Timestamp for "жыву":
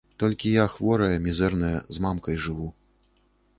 2.47-2.67